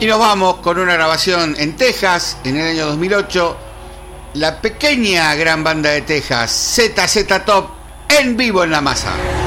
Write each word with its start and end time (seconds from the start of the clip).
Y 0.00 0.06
nos 0.06 0.20
vamos 0.20 0.56
con 0.56 0.78
una 0.78 0.94
grabación 0.94 1.56
en 1.58 1.76
Texas 1.76 2.36
en 2.44 2.56
el 2.56 2.68
año 2.68 2.86
2008. 2.86 3.56
La 4.34 4.60
pequeña 4.60 5.34
gran 5.34 5.64
banda 5.64 5.90
de 5.90 6.02
Texas, 6.02 6.52
ZZ 6.76 7.44
Top, 7.44 7.70
en 8.08 8.36
vivo 8.36 8.62
en 8.62 8.70
la 8.70 8.80
masa. 8.80 9.37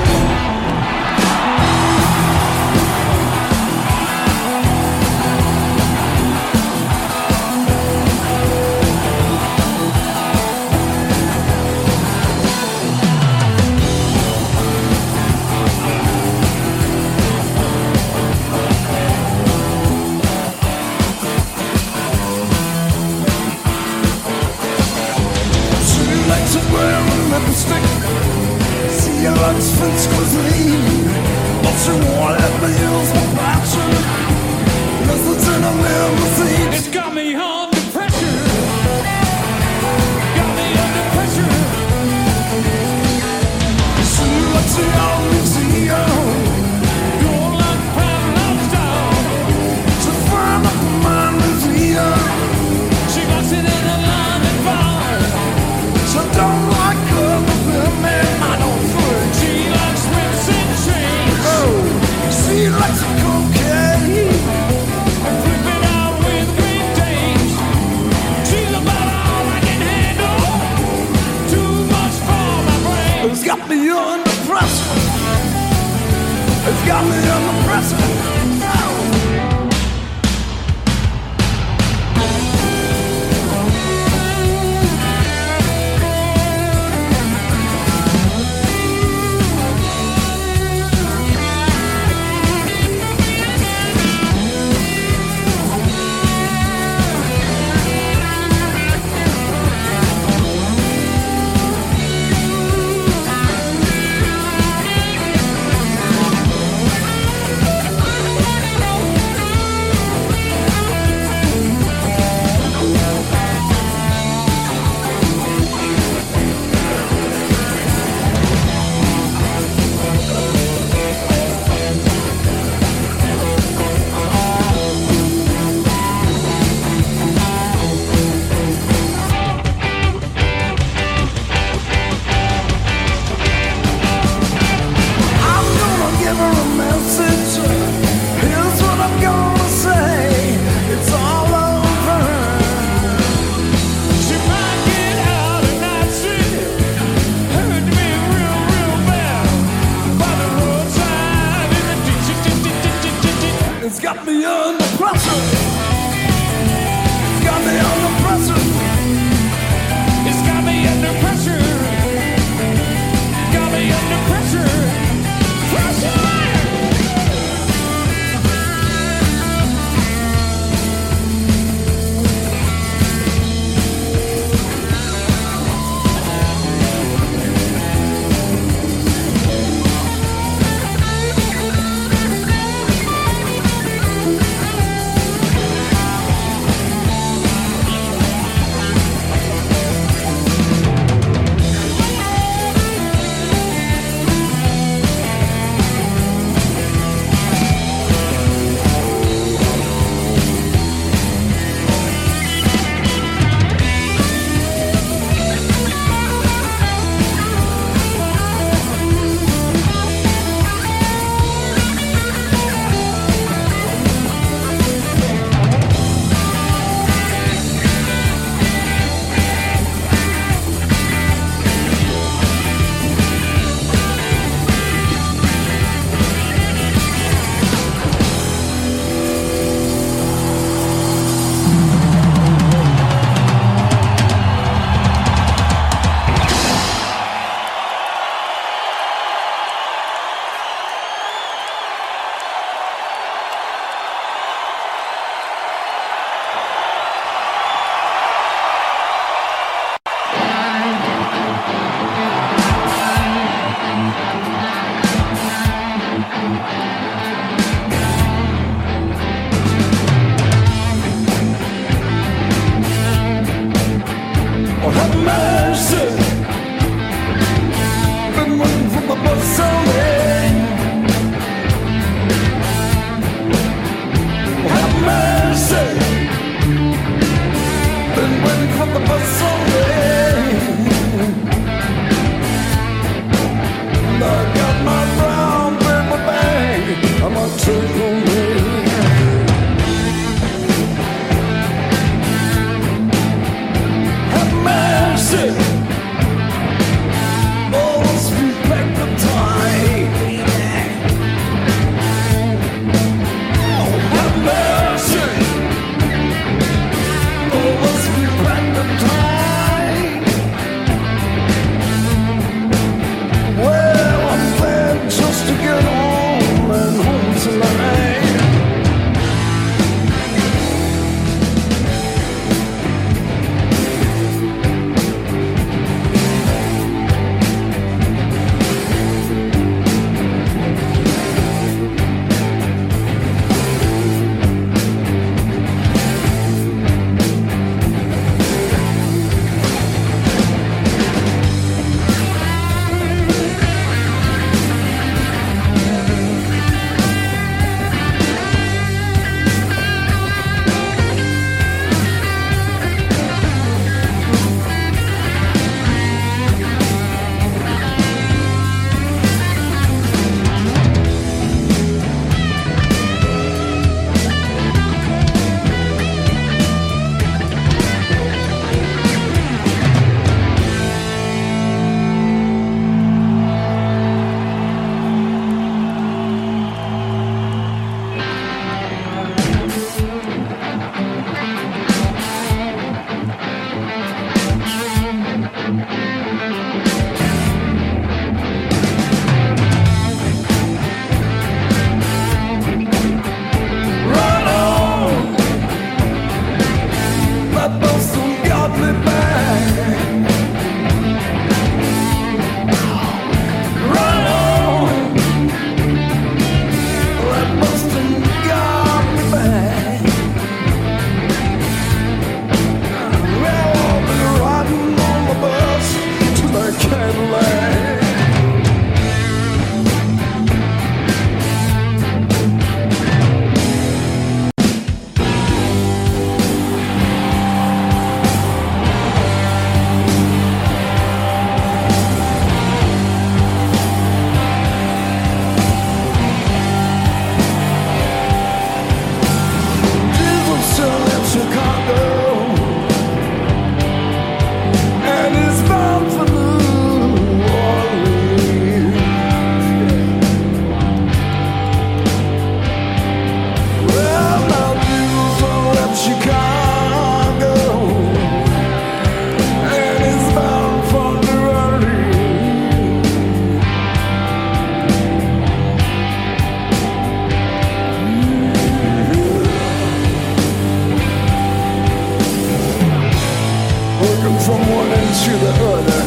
To 474.12 475.32
the 475.38 475.52
other, 475.72 476.02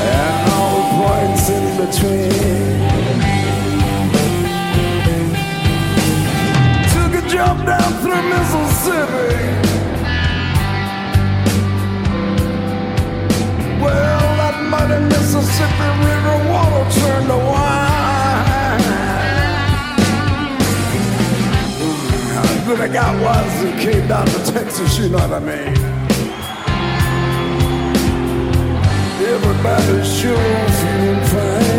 and 0.00 0.34
all 0.52 0.72
the 0.76 0.84
points 0.96 1.44
in 1.50 1.64
between. 1.76 2.78
Took 6.92 7.12
a 7.14 7.22
jump 7.28 7.58
down 7.66 7.90
through 8.00 8.24
Mississippi. 8.32 9.36
Well, 13.82 14.28
that 14.40 14.56
muddy 14.70 14.98
Mississippi 15.12 15.88
River 16.06 16.36
water 16.50 16.84
turned 17.00 17.28
to 17.28 17.36
wine. 17.36 17.98
Good 22.66 22.80
I 22.80 22.88
got 22.88 23.12
was 23.20 23.62
it 23.64 23.76
came 23.80 24.06
down 24.08 24.26
to 24.26 24.52
Texas, 24.52 24.98
you 24.98 25.08
know 25.08 25.18
what 25.18 25.32
I 25.32 25.38
mean? 25.40 25.87
Everybody's 29.30 30.08
sure 30.18 30.68
feeling 30.78 31.24
fine. 31.24 31.78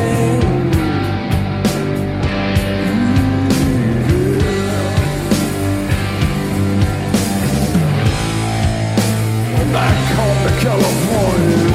To 10.40 10.52
California, 10.62 11.68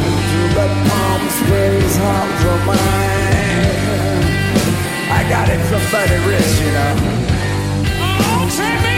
that 0.54 0.70
Palm. 0.88 1.22
I 5.10 5.28
got 5.28 5.48
it 5.48 5.60
from 5.68 5.82
Buddy 5.92 6.18
Rich, 6.26 6.52
you 6.60 6.70
know. 6.72 6.94
Oh, 8.00 8.48
take 8.56 8.93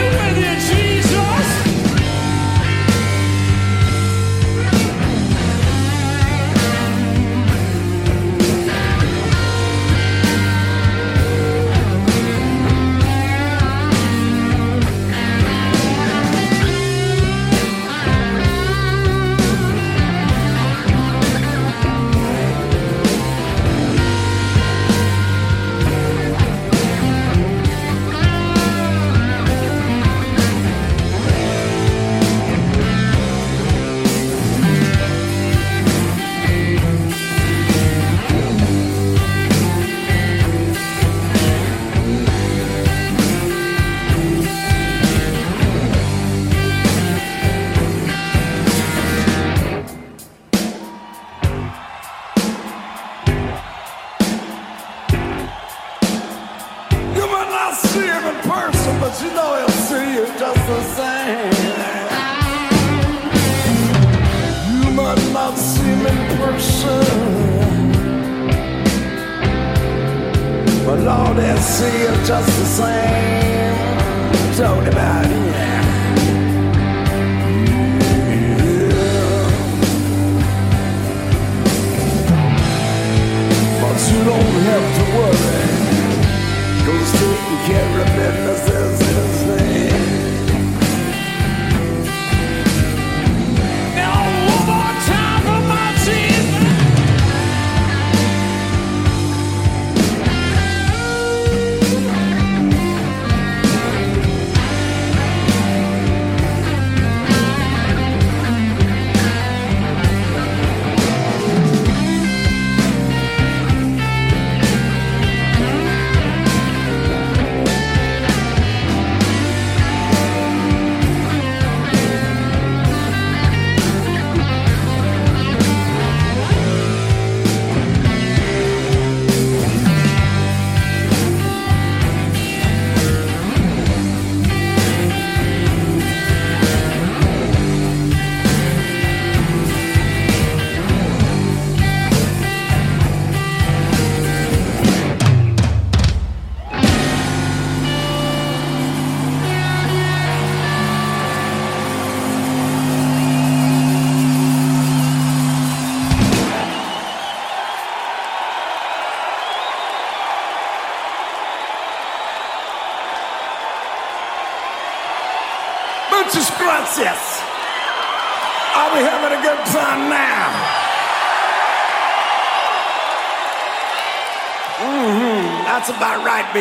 Cause 86.86 87.12
taking 87.14 87.58
care 87.66 88.00
of 88.00 88.06
business 88.14 89.05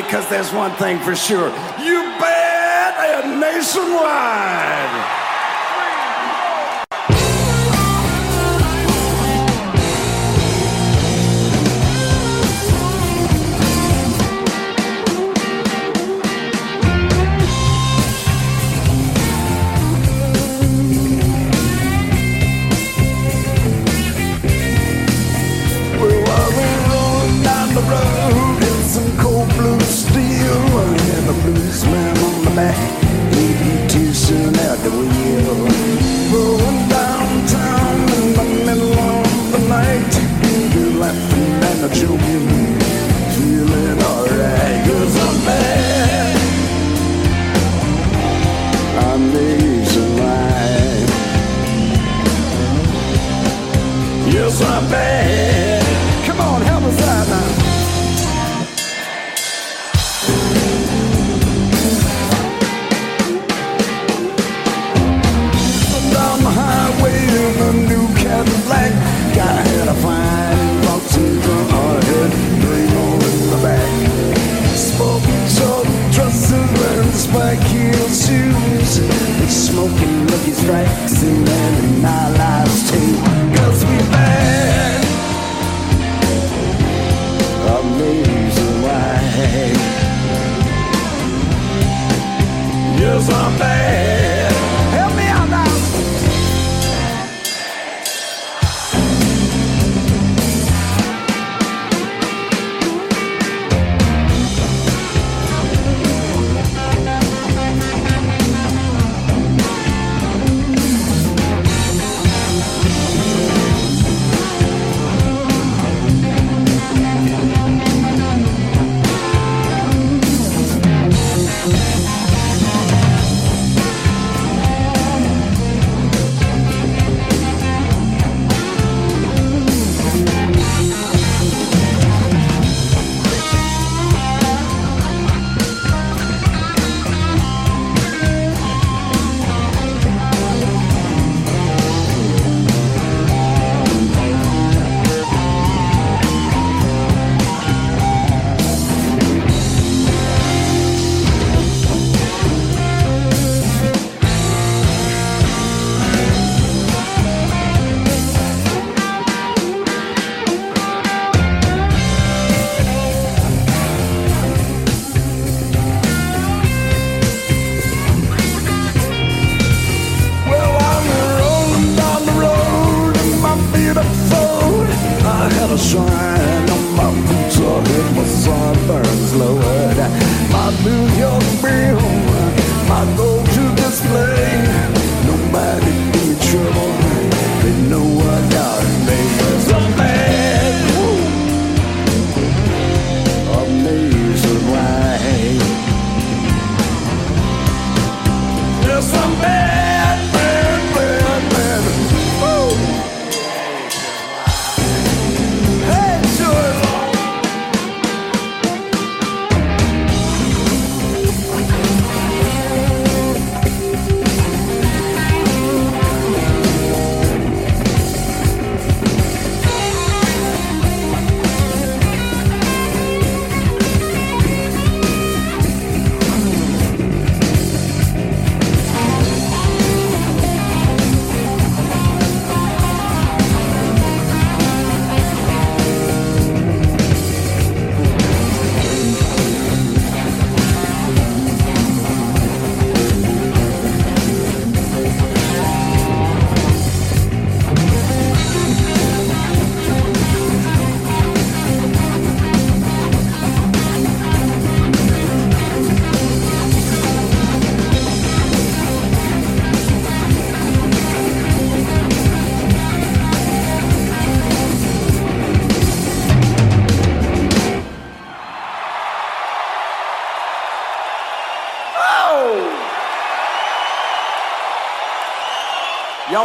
because 0.01 0.27
there's 0.29 0.51
one 0.51 0.71
thing 0.75 0.99
for 0.99 1.15
sure. 1.15 1.49
You 1.79 2.01
bet 2.19 2.35
nationwide. 3.39 5.14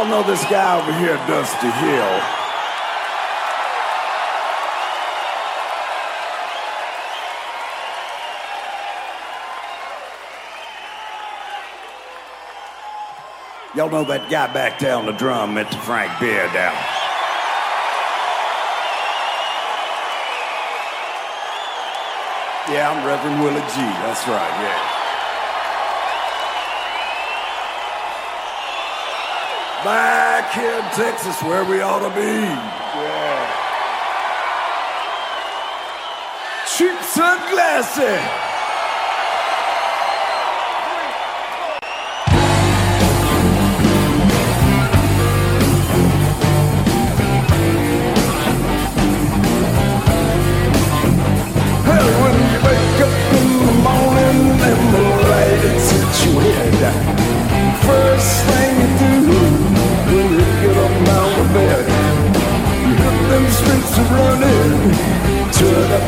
Y'all 0.01 0.09
know 0.09 0.23
this 0.23 0.43
guy 0.45 0.81
over 0.81 0.91
here, 0.97 1.15
Dusty 1.27 1.69
Hill. 1.69 2.21
Y'all 13.75 13.91
know 13.91 14.03
that 14.05 14.27
guy 14.31 14.51
back 14.51 14.79
there 14.79 14.95
on 14.95 15.05
the 15.05 15.11
drum, 15.11 15.53
Mr. 15.53 15.79
Frank 15.83 16.19
Beard 16.19 16.51
down. 16.51 16.73
Yeah, 22.73 22.89
I'm 22.89 23.05
Reverend 23.05 23.43
Willie 23.43 23.61
G. 23.61 23.75
That's 24.01 24.27
right, 24.27 24.49
yeah. 24.63 25.00
Back 29.83 30.53
here 30.53 30.77
in 30.77 30.83
Texas, 30.93 31.41
where 31.41 31.65
we 31.65 31.81
ought 31.81 32.07
to 32.07 32.09
be. 32.13 32.21
Yeah. 32.21 33.61
Cheap 36.77 37.01
sunglasses. 37.01 38.21
You 53.01 53.71
morning 53.81 54.41
the 54.91 55.03
light 55.27 55.63
your 56.23 56.41
head, 56.53 56.83
first 57.83 58.45
thing 58.45 58.70
streets 63.71 63.97
a 63.97 64.03
running, 64.03 64.91
turn 65.53 65.91
up 65.91 66.05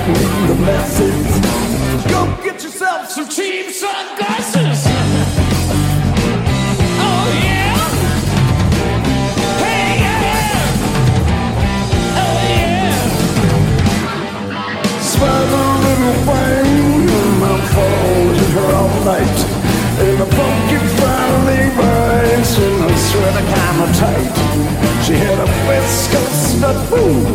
the 0.47 0.55
masses. 0.61 1.31
Go 2.11 2.19
get 2.43 2.61
yourself 2.63 3.09
some 3.09 3.29
cheap 3.29 3.71
sunglasses. 3.71 4.85
Oh 6.99 7.27
yeah. 7.43 7.75
Hey 9.63 9.99
yeah. 10.03 10.55
Oh 12.19 12.37
yeah. 12.51 13.03
Little 18.39 18.75
all 18.75 18.93
night. 19.05 19.39
In 19.99 20.17
kinda 23.53 23.87
tight. 23.99 24.92
She 25.05 25.15
had 25.15 25.37
a 25.37 25.67
West 25.67 26.11
Coast 26.11 26.61
nut 26.61 26.87
food 26.87 27.25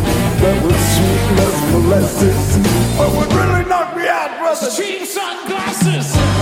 that 0.41 0.63
was 0.63 0.73
sweet 0.95 1.39
as 1.45 1.55
molasses. 1.71 2.57
But 2.97 3.13
what 3.13 3.31
really 3.31 3.63
knocked 3.69 3.95
me 3.95 4.07
out 4.07 4.41
was 4.41 4.75
a 4.75 4.81
Cheap 4.81 5.05
sunglasses. 5.05 6.38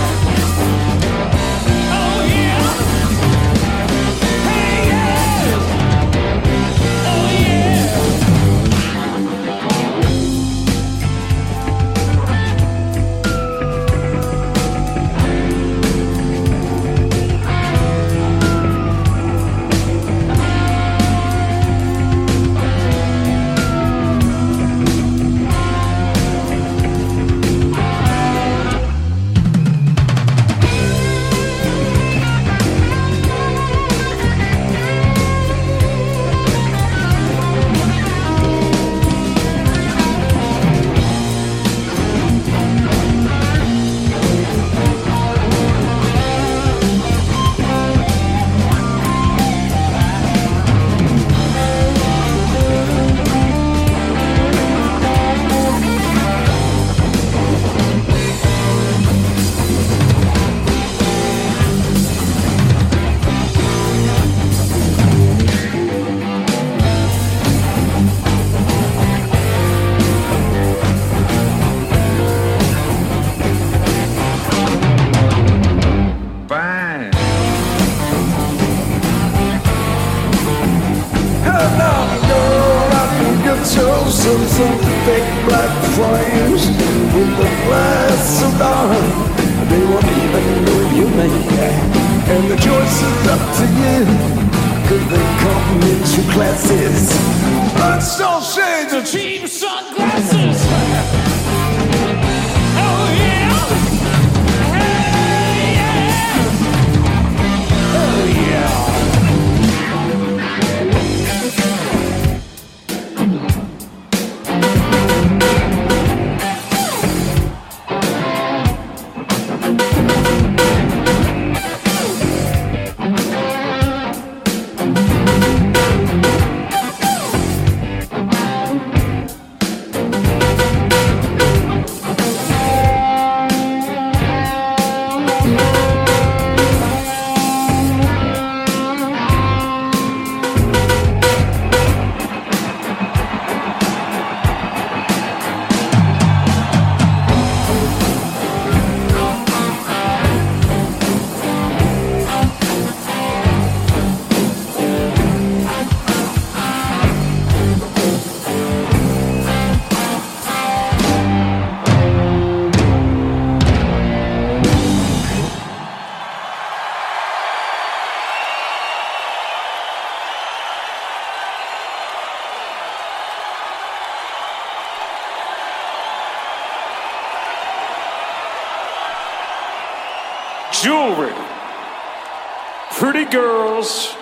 Pretty 183.18 183.32
girls, 183.32 184.14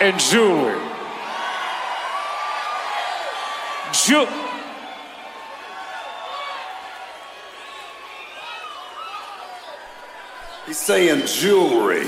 and 0.00 0.18
jewelry. 0.18 0.80
Ju- 3.92 4.26
He's 10.64 10.78
saying 10.78 11.26
jewelry. 11.26 12.06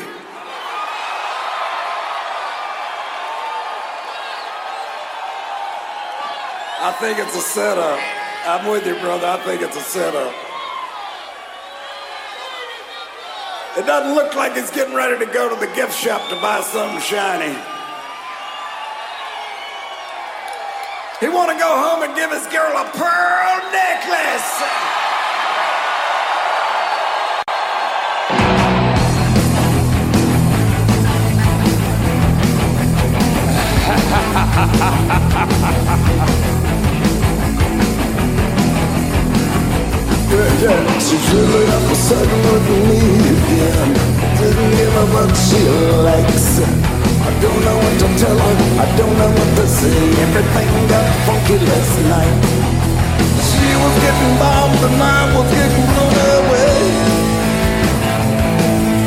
I 6.81 6.97
think 6.99 7.19
it's 7.19 7.37
a 7.37 7.41
setup. 7.41 8.01
I'm 8.47 8.67
with 8.71 8.87
you, 8.87 8.95
brother. 8.95 9.27
I 9.27 9.37
think 9.45 9.61
it's 9.61 9.77
a 9.77 9.81
setup. 9.81 10.48
It 13.79 13.87
doesn't 13.87 14.13
look 14.13 14.35
like 14.35 14.57
he's 14.57 14.73
getting 14.73 14.93
ready 14.93 15.25
to 15.25 15.33
go 15.33 15.49
to 15.49 15.55
the 15.55 15.73
gift 15.77 15.95
shop 15.95 16.29
to 16.31 16.35
buy 16.43 16.61
something 16.63 17.01
shiny. 17.01 17.55
He 21.21 21.29
want 21.29 21.53
to 21.53 21.59
go 21.59 21.71
home 21.71 22.03
and 22.03 22.13
give 22.17 22.31
his 22.33 22.47
girl 22.49 22.75
a 22.75 22.91
pearl 22.91 23.71
necklace. 23.71 24.98
Yeah. 40.59 40.99
She's 40.99 41.23
really 41.31 41.71
up 41.71 41.87
a 41.87 41.95
second 41.95 42.43
with 42.51 42.67
me 42.91 42.99
again. 43.31 43.95
Didn't 44.43 44.71
give 44.75 44.91
her 44.91 45.07
what 45.15 45.31
she 45.39 45.63
likes. 46.03 46.59
I 46.59 47.31
don't 47.39 47.61
know 47.63 47.79
what 47.79 47.95
to 48.03 48.09
tell 48.19 48.35
her. 48.35 48.55
I 48.83 48.87
don't 48.99 49.15
know 49.19 49.31
what 49.39 49.51
to 49.55 49.67
say. 49.69 50.03
Everything 50.19 50.71
got 50.91 51.07
funky 51.27 51.59
last 51.63 51.95
night. 52.11 52.43
She 53.47 53.71
was 53.79 53.95
getting 54.03 54.35
bombed 54.43 54.83
and 54.83 54.99
I 54.99 55.31
was 55.39 55.47
getting 55.47 55.87
blown 55.95 56.17
away. 56.43 56.75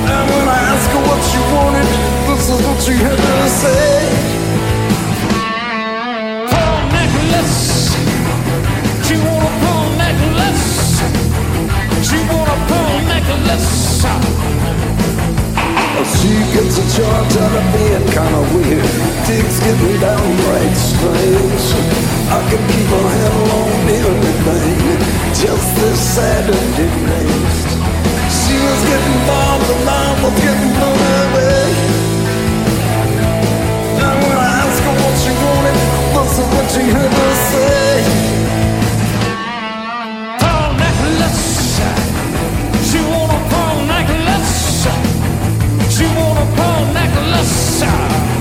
And 0.08 0.26
when 0.32 0.48
I 0.48 0.60
asked 0.72 0.92
her 0.96 1.04
what 1.04 1.22
she 1.28 1.40
wanted, 1.52 1.90
this 2.32 2.48
is 2.48 2.60
what 2.64 2.80
she 2.80 2.96
had 2.96 3.20
to 3.20 3.50
say. 3.60 4.41
Necklace. 16.02 16.22
She 16.22 16.34
gets 16.54 16.78
a 16.78 16.86
charge 16.98 17.34
out 17.38 17.54
of 17.60 17.66
being 17.74 18.06
kinda 18.12 18.42
weird. 18.54 18.86
Things 19.26 19.60
getting 19.60 20.00
downright 20.00 20.76
strange. 20.78 21.66
I 22.30 22.40
can 22.50 22.62
keep 22.72 22.88
her 22.96 23.08
hell 23.18 23.52
on 23.60 23.90
anything. 23.90 25.00
Just 25.34 25.76
this 25.76 26.00
Saturday 26.16 26.92
night. 27.10 27.56
She 28.40 28.56
was 28.66 28.82
getting 28.90 29.20
bombed 29.28 29.70
and 29.76 29.90
I 29.90 30.08
was 30.24 30.36
getting 30.46 30.72
blown 30.78 31.02
away. 31.26 31.68
And 34.06 34.18
when 34.24 34.38
I 34.38 34.50
asked 34.62 34.84
her 34.88 34.96
what 35.02 35.16
she 35.24 35.32
wanted, 35.44 35.78
is 36.22 36.48
what 36.54 36.68
she 36.72 36.84
had 36.96 37.12
to 37.12 37.28
say. 37.50 38.41
Pearl 47.32 47.44
necklace. 47.44 48.41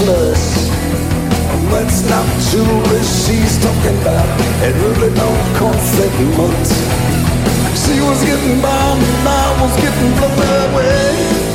And 0.00 1.72
that's 1.72 2.08
not 2.08 2.24
jewelry 2.50 3.02
she's 3.02 3.58
talking 3.60 4.00
about. 4.00 4.28
It 4.62 4.74
really 4.76 5.12
don't 5.14 5.56
cost 5.56 5.92
that 5.98 6.14
much. 6.38 6.70
She 7.76 8.00
was 8.00 8.22
getting 8.24 8.60
bombed 8.62 9.02
and 9.02 9.28
I 9.28 9.60
was 9.60 9.74
getting 9.82 10.12
blown 10.18 10.72
away. 10.72 11.47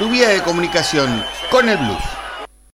Tu 0.00 0.10
vía 0.10 0.30
de 0.30 0.42
comunicación 0.42 1.24
con 1.48 1.68
el 1.68 1.76
blues. 1.76 2.02